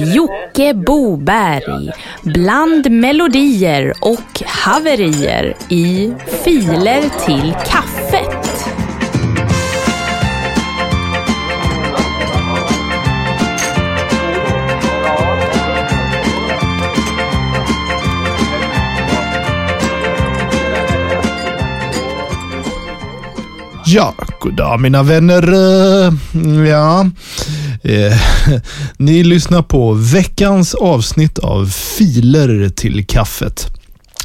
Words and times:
Jocke 0.00 0.74
Boberg 0.74 1.90
bland 2.22 2.90
melodier 2.90 3.92
och 4.00 4.42
haverier 4.46 5.56
i 5.68 6.12
Filer 6.44 7.02
till 7.26 7.54
kaffet. 7.66 8.50
Ja, 23.92 24.14
goddag 24.38 24.80
mina 24.80 25.02
vänner. 25.02 25.52
Eh, 25.52 26.12
ja, 26.68 27.06
eh, 27.82 28.18
ni 28.96 29.24
lyssnar 29.24 29.62
på 29.62 29.92
veckans 29.92 30.74
avsnitt 30.74 31.38
av 31.38 31.66
Filer 31.66 32.68
till 32.68 33.06
kaffet. 33.06 33.66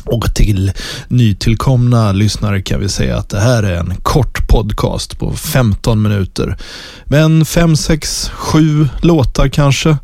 Och 0.06 0.36
till 0.36 0.72
nytillkomna 1.08 2.12
lyssnare 2.12 2.62
kan 2.62 2.80
vi 2.80 2.90
säga 2.90 3.18
att 3.18 3.30
det 3.30 3.40
här 3.40 3.64
är 3.64 3.80
en 3.80 3.96
kort 3.96 4.48
podcast 4.48 5.20
på 5.20 5.34
15 5.34 6.02
minuter. 6.02 6.58
Men 7.06 7.46
5, 7.46 7.76
6, 7.76 8.32
7 8.34 8.88
låtar 9.02 9.48
kanske 9.48 9.98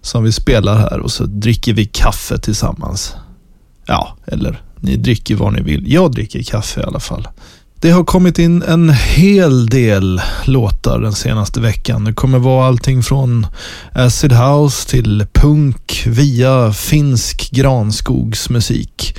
som 0.00 0.24
vi 0.24 0.32
spelar 0.32 0.76
här 0.76 1.00
och 1.00 1.12
så 1.12 1.24
dricker 1.24 1.72
vi 1.72 1.84
kaffe 1.84 2.38
tillsammans. 2.38 3.14
Ja, 3.86 4.16
eller 4.26 4.62
ni 4.80 4.96
dricker 4.96 5.34
vad 5.36 5.52
ni 5.52 5.62
vill. 5.62 5.92
Jag 5.92 6.12
dricker 6.12 6.42
kaffe 6.42 6.80
i 6.80 6.84
alla 6.84 7.00
fall. 7.00 7.28
Det 7.82 7.90
har 7.90 8.04
kommit 8.04 8.38
in 8.38 8.62
en 8.62 8.90
hel 8.90 9.66
del 9.66 10.20
låtar 10.44 11.00
den 11.00 11.12
senaste 11.12 11.60
veckan. 11.60 12.04
Det 12.04 12.14
kommer 12.14 12.38
vara 12.38 12.66
allting 12.66 13.02
från 13.02 13.46
acid 13.92 14.32
house 14.32 14.88
till 14.88 15.26
punk 15.32 16.02
via 16.06 16.72
finsk 16.72 17.50
granskogsmusik. 17.50 19.16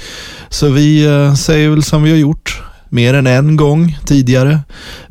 Så 0.49 0.69
vi 0.69 1.05
eh, 1.05 1.33
säger 1.33 1.69
väl 1.69 1.83
som 1.83 2.03
vi 2.03 2.09
har 2.09 2.17
gjort 2.17 2.61
mer 2.89 3.13
än 3.13 3.27
en 3.27 3.55
gång 3.55 3.97
tidigare. 4.05 4.59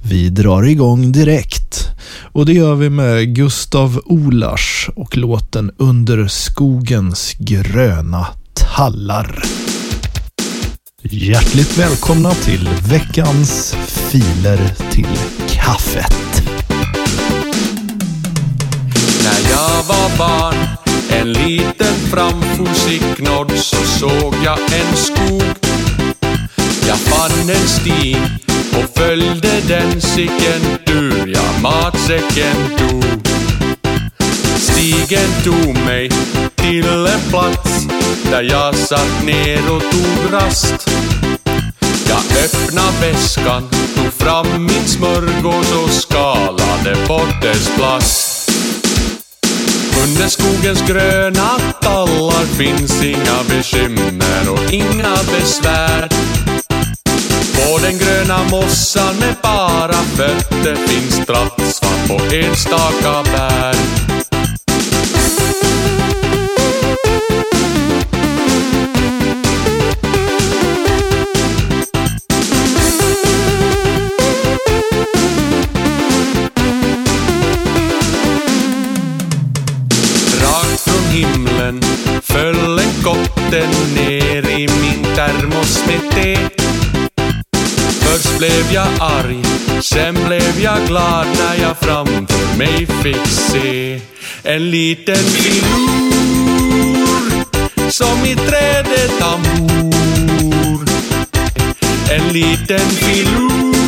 Vi 0.02 0.28
drar 0.28 0.62
igång 0.62 1.12
direkt. 1.12 1.88
Och 2.22 2.46
det 2.46 2.52
gör 2.52 2.74
vi 2.74 2.90
med 2.90 3.34
Gustav 3.34 4.00
Olars 4.04 4.90
och 4.96 5.16
låten 5.16 5.70
Under 5.76 6.28
skogens 6.28 7.34
gröna 7.38 8.26
tallar. 8.54 9.42
Hjärtligt 11.04 11.78
välkomna 11.78 12.30
till 12.30 12.68
veckans 12.88 13.76
filer 13.86 14.58
till 14.90 15.18
kaffet. 15.48 16.42
När 19.24 19.50
jag 19.50 19.82
var 19.82 20.18
barn, 20.18 20.54
en 21.10 21.32
liten 21.32 21.94
framfusig 21.94 23.00
knodd 23.16 23.52
så 23.56 23.76
såg 23.76 24.34
jag 24.44 24.58
en 24.58 24.96
skog. 24.96 25.42
Jag 26.88 26.98
fann 26.98 27.50
en 27.50 27.68
stig 27.68 28.16
och 28.72 28.98
följde 28.98 29.60
den 29.68 30.00
sicken 30.00 30.60
tur, 30.86 31.26
jag 31.34 31.62
matsäcken 31.62 32.56
tog. 32.78 33.51
Stigen 34.82 35.30
tog 35.44 35.84
mig 35.84 36.10
till 36.54 36.86
en 36.86 37.30
plats 37.30 37.86
där 38.30 38.42
jag 38.42 38.74
satt 38.74 39.24
ner 39.24 39.70
och 39.70 39.82
tog 39.82 40.32
rast. 40.32 40.90
Jag 42.08 42.44
öppnade 42.44 42.92
väskan, 43.00 43.68
tog 43.96 44.12
fram 44.12 44.46
min 44.64 44.86
smörgås 44.86 45.72
och 45.72 45.90
skalade 45.90 46.96
bort 47.08 47.42
dess 47.42 47.76
plast. 47.76 48.50
Under 50.04 50.28
skogens 50.28 50.88
gröna 50.88 51.58
tallar 51.80 52.44
finns 52.44 53.02
inga 53.02 53.42
bekymmer 53.48 54.50
och 54.52 54.72
inga 54.72 55.16
besvär. 55.32 56.08
På 57.54 57.78
den 57.82 57.98
gröna 57.98 58.38
mossan 58.50 59.16
med 59.16 59.34
bara 59.42 59.92
fötter 59.92 60.76
finns 60.76 61.26
trattsvamp 61.26 62.10
och 62.10 62.32
enstaka 62.34 63.22
bär. 63.32 64.11
Föll 83.02 83.94
ner 83.94 84.50
i 84.50 84.68
min 84.68 85.02
termos 85.14 85.86
med 85.86 86.10
te. 86.10 86.36
Först 88.00 88.38
blev 88.38 88.72
jag 88.72 88.88
arg, 89.00 89.42
sen 89.80 90.14
blev 90.26 90.60
jag 90.60 90.86
glad 90.86 91.26
när 91.26 91.62
jag 91.62 91.76
framför 91.78 92.58
mig 92.58 92.86
fick 92.86 93.26
se 93.26 94.00
en 94.42 94.70
liten 94.70 95.16
filur 95.16 95.82
som 97.90 98.24
i 98.24 98.36
trädet 98.36 99.18
tambor. 99.18 100.84
En 102.10 102.28
liten 102.32 102.88
filur, 102.90 103.84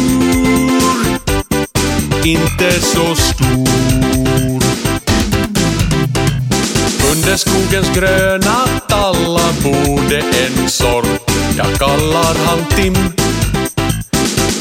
inte 2.25 2.81
så 2.81 3.15
stor. 3.15 4.64
Under 7.25 7.37
skogens 7.37 7.97
gröna 7.97 8.67
tallar 8.89 9.53
bodde 9.63 10.19
en 10.19 10.69
sort, 10.69 11.31
jag 11.57 11.79
kallar 11.79 12.35
han 12.47 12.59
Tim. 12.77 12.95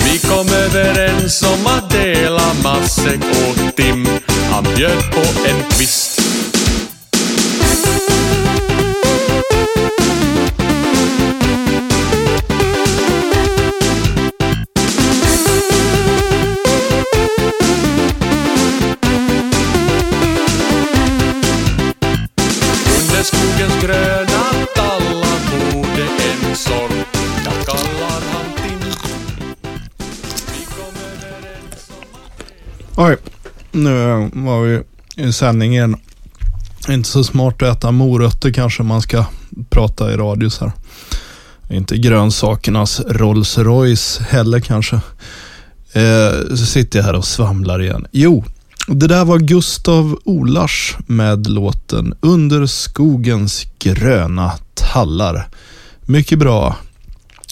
Vi 0.03 0.19
kom 0.19 0.47
överens 0.47 1.43
om 1.43 1.67
att 1.67 1.89
dela 1.89 2.53
matsäck 2.63 3.19
åt 3.19 3.75
Tim. 3.75 4.07
Han 4.51 4.63
bjöd 4.63 5.11
på 5.11 5.49
en 5.49 5.63
kvist. 5.69 6.12
Nu 33.73 34.29
var 34.33 34.61
vi 34.61 34.81
i 35.23 35.33
sändning 35.33 35.73
igen. 35.73 35.95
Inte 36.89 37.09
så 37.09 37.23
smart 37.23 37.61
att 37.61 37.77
äta 37.77 37.91
morötter 37.91 38.51
kanske 38.51 38.83
man 38.83 39.01
ska 39.01 39.25
prata 39.69 40.13
i 40.13 40.17
radios 40.17 40.59
här. 40.59 40.71
Inte 41.69 41.97
grönsakernas 41.97 43.01
Rolls 43.07 43.57
Royce 43.57 44.19
heller 44.23 44.59
kanske. 44.59 44.95
Eh, 45.93 46.49
så 46.49 46.65
sitter 46.65 46.99
jag 46.99 47.05
här 47.05 47.15
och 47.15 47.25
svamlar 47.25 47.81
igen. 47.81 48.05
Jo, 48.11 48.43
det 48.87 49.07
där 49.07 49.25
var 49.25 49.39
Gustav 49.39 50.19
Olars 50.23 50.97
med 51.07 51.49
låten 51.49 52.13
Under 52.21 52.65
skogens 52.65 53.65
gröna 53.79 54.51
tallar. 54.73 55.47
Mycket 56.01 56.39
bra. 56.39 56.75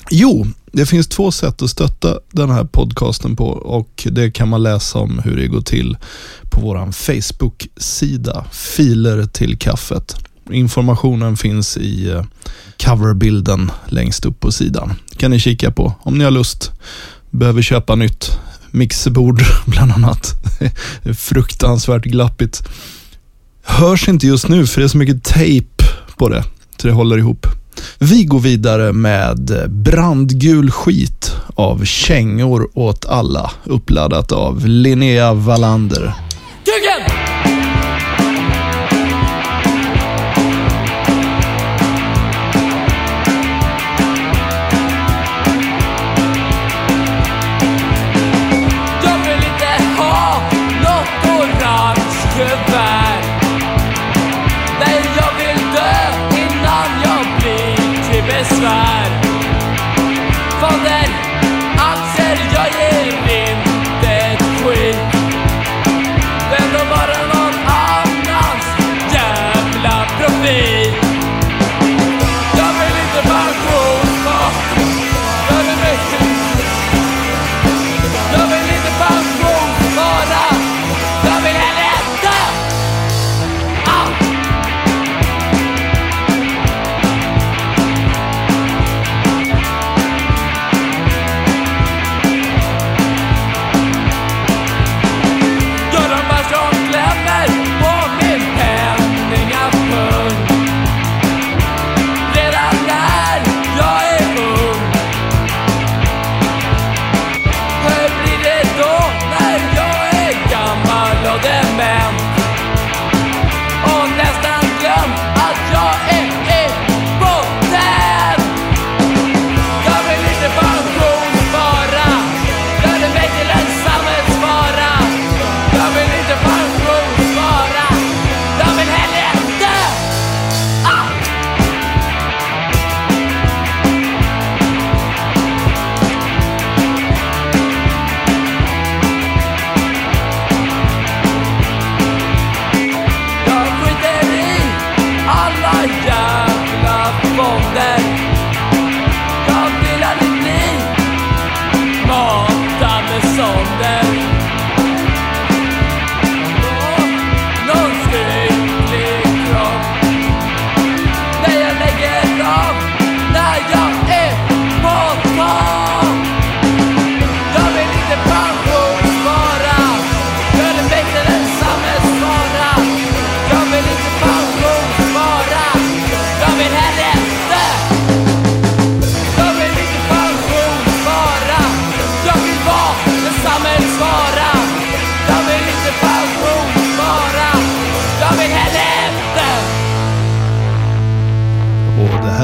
Jo, 0.10 0.48
det 0.72 0.86
finns 0.86 1.08
två 1.08 1.32
sätt 1.32 1.62
att 1.62 1.70
stötta 1.70 2.20
den 2.32 2.50
här 2.50 2.64
podcasten 2.64 3.36
på 3.36 3.48
och 3.48 4.08
det 4.12 4.32
kan 4.32 4.50
man 4.50 4.64
läsa 4.64 5.00
om 5.00 5.20
hur 5.20 5.38
det 5.38 5.48
går 5.48 5.62
till 5.62 5.98
på 6.52 6.62
vår 6.62 6.92
Facebook-sida, 6.92 8.46
Filer 8.52 9.26
till 9.26 9.58
kaffet. 9.58 10.16
Informationen 10.52 11.38
finns 11.38 11.78
i 11.78 12.10
eh, 12.10 12.24
coverbilden 12.84 13.72
längst 13.88 14.26
upp 14.26 14.40
på 14.40 14.52
sidan. 14.52 14.94
kan 15.18 15.32
ni 15.32 15.40
kika 15.40 15.72
på 15.72 15.94
om 16.00 16.18
ni 16.18 16.24
har 16.24 16.32
lust. 16.32 16.72
Behöver 17.30 17.62
köpa 17.62 17.96
nytt 17.96 18.40
mixerbord 18.72 19.42
bland 19.66 19.92
annat. 19.92 20.34
Det 21.04 21.10
är 21.10 21.14
fruktansvärt 21.14 22.04
glappigt. 22.04 22.64
Hörs 23.64 24.10
inte 24.10 24.28
just 24.28 24.48
nu 24.48 24.68
för 24.68 24.82
det 24.82 24.86
är 24.86 24.90
så 24.90 24.98
mycket 24.98 25.24
tejp 25.24 25.84
på 26.18 26.30
det 26.30 26.44
så 26.78 26.88
det 26.88 26.94
håller 26.94 27.18
ihop. 27.18 27.48
Vi 28.00 28.24
går 28.24 28.40
vidare 28.40 28.94
med 28.94 29.70
Brandgul 29.70 30.72
skit 30.72 31.32
av 31.56 31.86
Kängor 31.86 32.70
åt 32.74 33.06
alla, 33.06 33.52
uppladdat 33.64 34.32
av 34.32 34.68
Linnea 34.68 35.34
Wallander. 35.34 36.14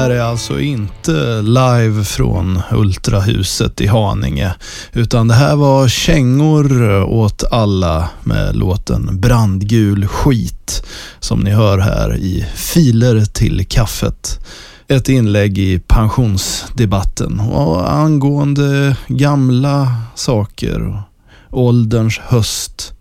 Här 0.08 0.16
är 0.16 0.20
alltså 0.20 0.60
inte 0.60 1.42
live 1.42 2.04
från 2.04 2.60
Ultrahuset 2.72 3.80
i 3.80 3.86
Haninge, 3.86 4.54
utan 4.92 5.28
det 5.28 5.34
här 5.34 5.56
var 5.56 5.88
kängor 5.88 7.02
åt 7.02 7.44
alla 7.50 8.08
med 8.24 8.56
låten 8.56 9.20
Brandgul 9.20 10.06
skit, 10.06 10.82
som 11.20 11.40
ni 11.40 11.50
hör 11.50 11.78
här 11.78 12.16
i 12.16 12.46
Filer 12.54 13.24
till 13.24 13.66
kaffet. 13.68 14.46
Ett 14.88 15.08
inlägg 15.08 15.58
i 15.58 15.78
pensionsdebatten 15.78 17.40
och 17.40 17.92
angående 17.92 18.96
gamla 19.06 19.94
saker, 20.14 21.02
och 21.50 21.62
ålderns 21.62 22.18
höst. 22.18 22.92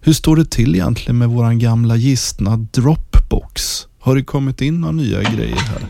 Hur 0.00 0.12
står 0.12 0.36
det 0.36 0.50
till 0.50 0.74
egentligen 0.74 1.18
med 1.18 1.28
våran 1.28 1.58
gamla 1.58 1.96
gistna 1.96 2.56
Dropbox? 2.56 3.86
Har 4.00 4.14
det 4.14 4.22
kommit 4.22 4.60
in 4.60 4.80
några 4.80 4.92
nya 4.92 5.22
grejer 5.22 5.56
här? 5.56 5.86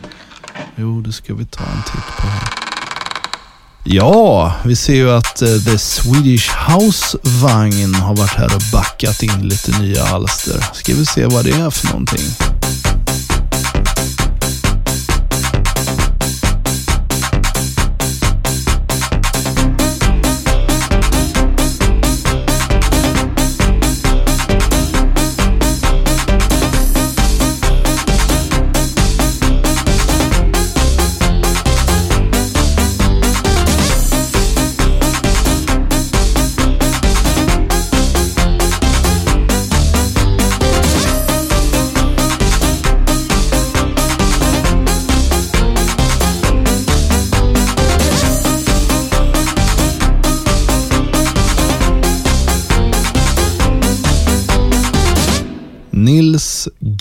Jo, 0.75 1.01
det 1.01 1.13
ska 1.13 1.33
vi 1.33 1.45
ta 1.45 1.63
en 1.63 1.83
titt 1.83 2.17
på 2.17 2.27
här. 2.27 2.49
Ja, 3.83 4.53
vi 4.65 4.75
ser 4.75 4.95
ju 4.95 5.11
att 5.11 5.41
uh, 5.41 5.63
The 5.63 5.77
Swedish 5.77 6.51
House-vagn 6.69 7.95
har 7.95 8.15
varit 8.15 8.33
här 8.33 8.55
och 8.55 8.61
backat 8.71 9.23
in 9.23 9.49
lite 9.49 9.79
nya 9.79 10.03
alster. 10.03 10.65
Ska 10.73 10.93
vi 10.93 11.05
se 11.05 11.25
vad 11.25 11.45
det 11.45 11.51
är 11.51 11.69
för 11.69 11.87
någonting. 11.87 12.50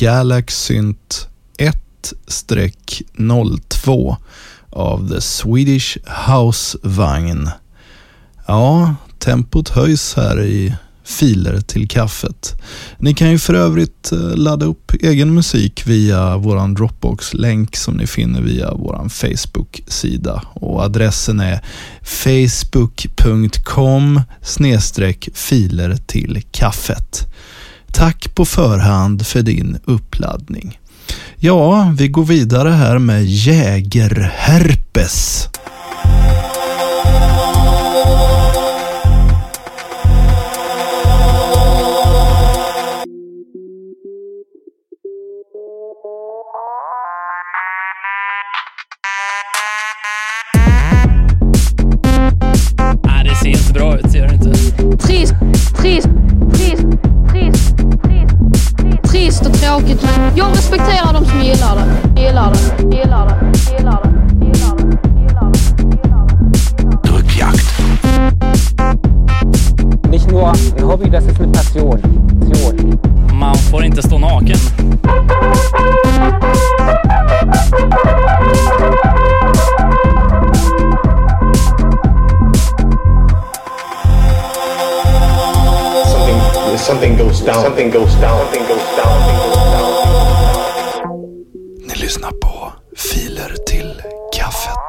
Galaxynt 0.00 1.28
1-02 3.18 4.16
av 4.70 5.08
The 5.08 5.20
Swedish 5.20 5.98
House-vagn. 6.28 7.50
Ja, 8.46 8.94
tempot 9.18 9.68
höjs 9.68 10.14
här 10.14 10.42
i 10.42 10.74
filer 11.04 11.60
till 11.60 11.88
kaffet. 11.88 12.62
Ni 12.98 13.14
kan 13.14 13.30
ju 13.30 13.38
för 13.38 13.54
övrigt 13.54 14.12
eh, 14.12 14.18
ladda 14.18 14.66
upp 14.66 14.92
egen 15.00 15.34
musik 15.34 15.86
via 15.86 16.36
vår 16.36 16.74
Dropbox-länk 16.74 17.76
som 17.76 17.94
ni 17.94 18.06
finner 18.06 18.40
via 18.40 18.74
vår 18.74 19.08
Facebook-sida 19.08 20.42
och 20.52 20.82
adressen 20.82 21.40
är 21.40 21.64
facebook.com 22.02 24.20
filer 25.34 25.96
till 26.06 26.42
kaffet. 26.50 27.26
Tack 27.92 28.34
på 28.34 28.44
förhand 28.44 29.26
för 29.26 29.42
din 29.42 29.78
uppladdning. 29.84 30.78
Ja, 31.36 31.94
vi 31.98 32.08
går 32.08 32.24
vidare 32.24 32.68
här 32.68 32.98
med 32.98 33.24
jägerherpes. 33.24 34.90
Tråkigt. 59.70 60.06
Jag 60.36 60.50
respekterar 60.50 61.12
de 61.12 61.24
som. 61.24 61.40
Gillar 61.40 61.76
det, 61.76 62.09
till 93.48 94.02
kaffet. 94.32 94.79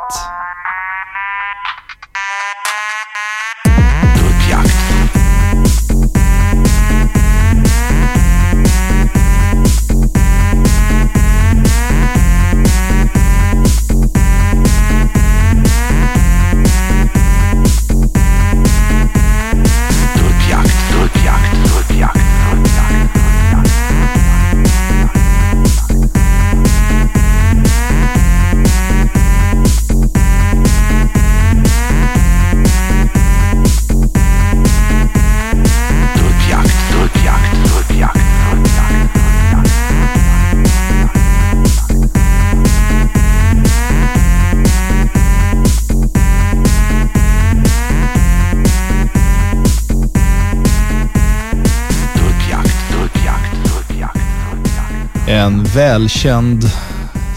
Välkänd 55.75 56.63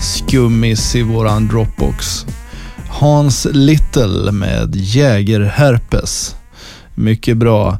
skummis 0.00 0.94
i 0.94 1.02
våran 1.02 1.48
Dropbox. 1.48 2.26
Hans 2.88 3.46
Little 3.52 4.32
med 4.32 4.76
jägerherpes. 4.76 6.36
Mycket 6.94 7.36
bra. 7.36 7.78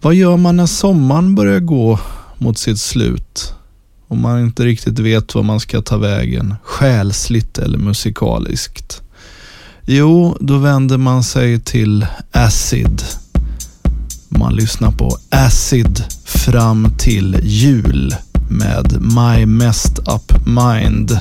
Vad 0.00 0.14
gör 0.14 0.36
man 0.36 0.56
när 0.56 0.66
sommaren 0.66 1.34
börjar 1.34 1.60
gå 1.60 2.00
mot 2.38 2.58
sitt 2.58 2.80
slut? 2.80 3.54
Om 4.08 4.20
man 4.20 4.40
inte 4.40 4.64
riktigt 4.64 4.98
vet 4.98 5.34
vad 5.34 5.44
man 5.44 5.60
ska 5.60 5.82
ta 5.82 5.96
vägen, 5.96 6.54
själsligt 6.62 7.58
eller 7.58 7.78
musikaliskt. 7.78 9.02
Jo, 9.82 10.36
då 10.40 10.58
vänder 10.58 10.98
man 10.98 11.24
sig 11.24 11.60
till 11.60 12.06
Acid. 12.32 13.02
Man 14.28 14.54
lyssnar 14.54 14.90
på 14.90 15.18
Acid 15.30 16.04
fram 16.24 16.92
till 16.98 17.40
jul 17.42 18.14
med 18.48 19.02
My 19.02 19.46
Messed 19.46 19.98
Up 19.98 20.46
Mind. 20.46 21.18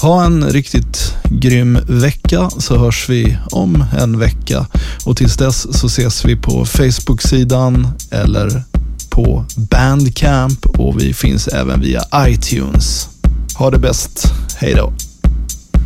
Ha 0.00 0.24
en 0.24 0.44
riktigt 0.44 1.14
grym 1.30 1.78
vecka 1.86 2.50
så 2.58 2.78
hörs 2.78 3.08
vi 3.08 3.38
om 3.50 3.84
en 3.98 4.18
vecka. 4.18 4.66
Och 5.04 5.16
tills 5.16 5.36
dess 5.36 5.78
så 5.78 5.86
ses 5.86 6.24
vi 6.24 6.36
på 6.36 6.64
Facebook-sidan 6.64 7.88
eller 8.10 8.62
på 9.10 9.44
Bandcamp 9.56 10.66
och 10.66 11.00
vi 11.00 11.14
finns 11.14 11.48
även 11.48 11.80
via 11.80 12.02
iTunes. 12.16 13.08
Ha 13.54 13.70
det 13.70 13.78
bäst. 13.78 14.32
Hej 14.56 14.74
då. 14.74 14.92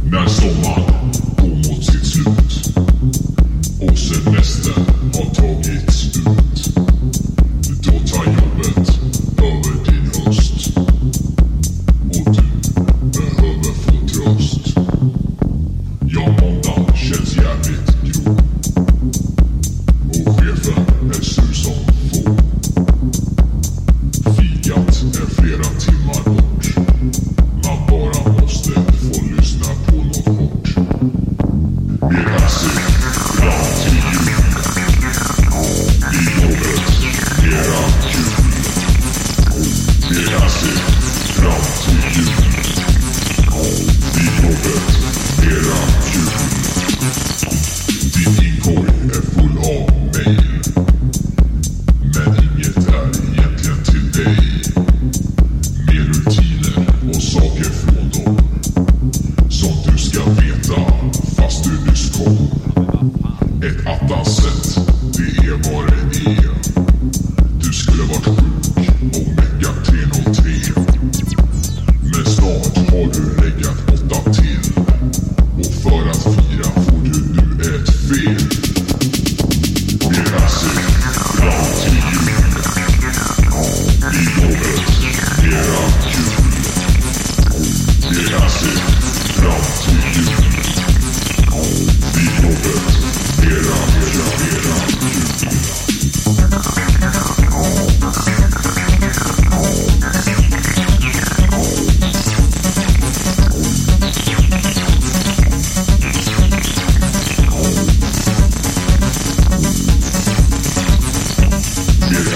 När 0.04 0.26
sommaren 0.28 1.12
går 1.36 1.48
mot 1.48 1.84
sitt 1.84 2.06
slut 2.06 2.76
och 3.80 3.98
semestern 3.98 5.01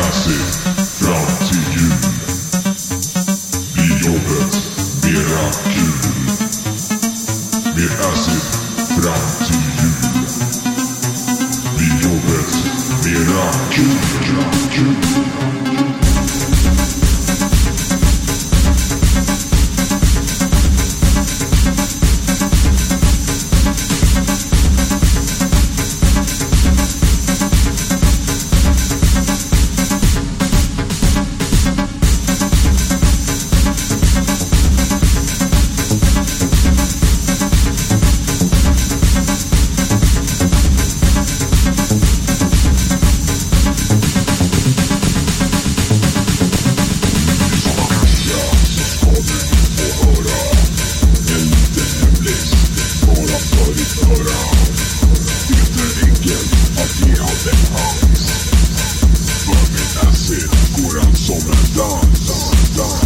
Classic. 0.07 0.76
so 61.27 61.35
we. 61.35 63.06